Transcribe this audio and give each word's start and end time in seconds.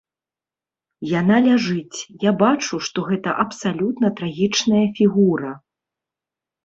Яна 1.19 1.37
ляжыць, 1.47 1.99
я 2.25 2.31
бачу, 2.41 2.75
што 2.89 2.97
гэта 3.11 3.29
абсалютна 3.47 4.07
трагічная 4.23 4.85
фігура. 5.01 5.51